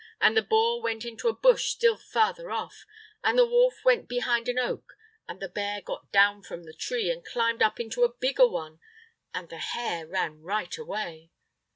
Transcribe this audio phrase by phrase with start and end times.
[0.19, 2.87] And the boar went into a bush still farther off,
[3.23, 7.11] and the wolf went behind an oak, and the bear got down from the tree,
[7.11, 8.79] and climbed up into a bigger one,
[9.31, 11.29] and the hare ran right away.